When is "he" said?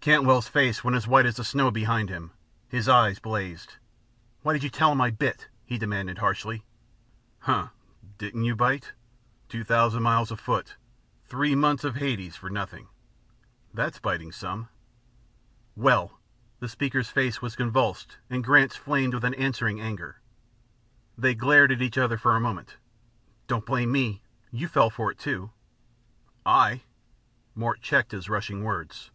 5.66-5.76